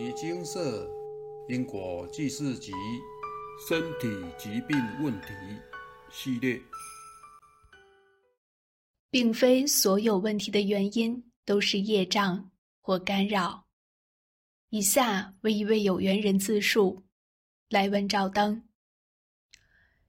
[0.00, 0.88] 尼金色
[1.48, 2.70] 因果记事集
[3.68, 4.06] 身体
[4.38, 5.26] 疾病问题
[6.08, 6.62] 系列，
[9.10, 12.48] 并非所有问题的原因都是业障
[12.80, 13.66] 或干扰。
[14.68, 17.02] 以下为一位有缘人自述：
[17.68, 18.68] 来文照灯。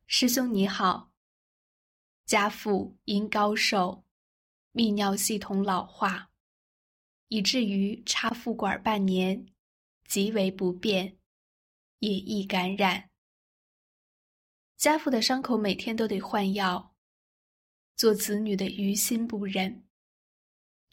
[0.05, 1.11] 师兄你好，
[2.27, 4.03] 家父因高寿，
[4.71, 6.29] 泌尿系统老化，
[7.29, 9.47] 以至于插腹管半年，
[10.09, 11.17] 极为不便，
[11.99, 13.09] 也易感染。
[14.75, 16.93] 家父的伤口每天都得换药，
[17.95, 19.87] 做子女的于心不忍，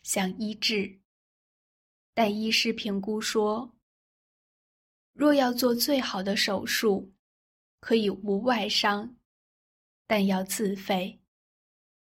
[0.04, 1.00] 想医治，
[2.14, 3.74] 但医师评估说，
[5.12, 7.12] 若要做最好的手术。
[7.78, 9.16] 可以无外伤，
[10.08, 11.20] 但要自费，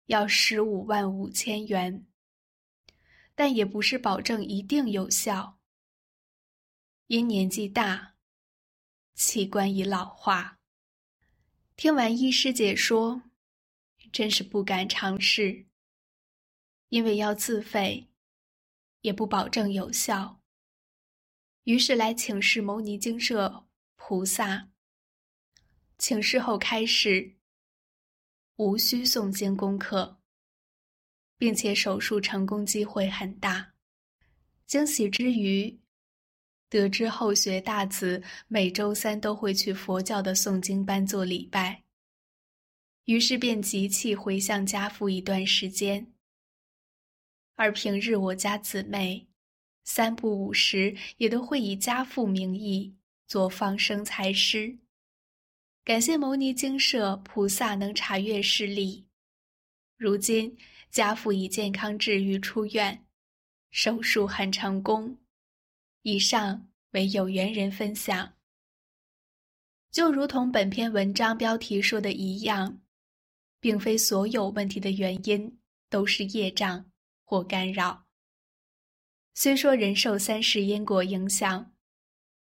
[0.05, 2.07] 要十五万五千元。
[3.35, 5.56] 但也不是保证一定有效，
[7.07, 8.15] 因年纪大，
[9.13, 10.59] 器官已老化。
[11.77, 13.21] 听完医师解说，
[14.11, 15.67] 真是不敢尝试，
[16.89, 18.09] 因为要自费，
[18.99, 20.41] 也不保证有效。
[21.63, 24.69] 于是来请示牟尼精舍菩萨。
[25.97, 27.37] 请示后开始，
[28.57, 30.19] 无需诵经功课，
[31.37, 33.75] 并且手术成功机会很大。
[34.65, 35.79] 惊喜之余，
[36.69, 41.83] 得知后学大子每周三都会去佛教的诵经班做礼拜，
[43.05, 46.11] 于是便急气回向家父一段时间。
[47.55, 49.27] 而平日我家姊妹
[49.83, 52.95] 三不五时也都会以家父名义
[53.25, 54.77] 做放生财施。
[55.85, 59.05] 感谢牟尼精舍菩萨能查阅视力，
[59.95, 60.57] 如今
[60.91, 63.05] 家父已健康治愈出院，
[63.71, 65.17] 手术很成功。
[66.07, 68.33] 以上为有缘人分享。
[69.91, 72.81] 就如同本篇文章标题说的一样，
[73.59, 75.59] 并非所有问题的原因
[75.89, 76.89] 都是业障
[77.25, 78.05] 或干扰。
[79.33, 81.73] 虽说人受三世因果影响，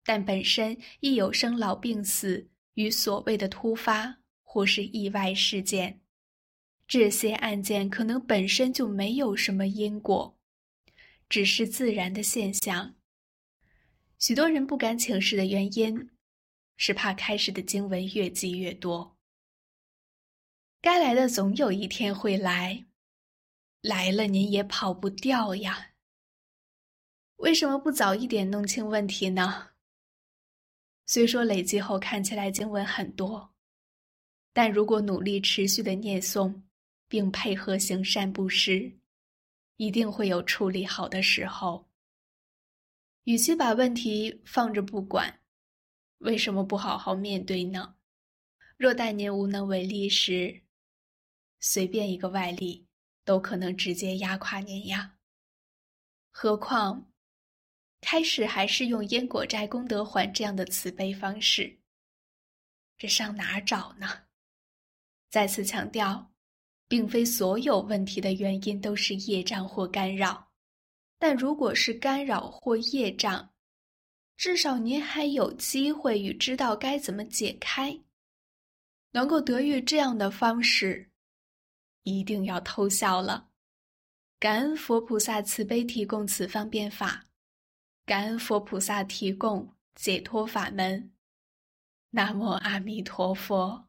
[0.04, 2.52] 但本身亦有生老病死。
[2.76, 6.00] 与所谓的突发或是意外事件，
[6.88, 10.38] 这些案件可能本身就没有什么因果，
[11.28, 12.96] 只是自然的现象。
[14.20, 16.12] 许多人不敢请示的原因，
[16.76, 19.18] 是怕开始的经文越积越多。
[20.82, 22.86] 该来的总有一天会来，
[23.82, 25.92] 来了您也跑不掉呀。
[27.38, 29.70] 为什么不早一点弄清问题呢？
[31.06, 33.56] 虽说累积后看起来经文很多，
[34.52, 36.62] 但如果努力持续的念诵，
[37.08, 39.00] 并配合行善布施，
[39.78, 41.89] 一定会有处理好的时候。
[43.30, 45.42] 与其把问题放着不管，
[46.18, 47.96] 为什么不好好面对呢？
[48.76, 50.64] 若待您无能为力时，
[51.60, 52.88] 随便一个外力
[53.24, 55.20] 都可能直接压垮您呀。
[56.32, 57.12] 何况。
[58.02, 61.82] 开始还是用因果债功德还这样的慈悲方式，
[62.98, 64.24] 这上哪儿找呢？
[65.30, 66.34] 再次强调，
[66.88, 70.49] 并非所有问题的原因都是业障或干扰，
[71.20, 73.54] 但如果是干扰或业障，
[74.38, 78.00] 至少您还有机会与知道该怎么解开。
[79.12, 81.12] 能够得遇这样的方式，
[82.04, 83.50] 一定要偷笑了。
[84.40, 87.26] 感恩佛菩萨慈悲提供此方便法。
[88.06, 91.12] 感恩佛菩萨提供解脱法门。
[92.12, 93.89] 南无阿弥陀佛。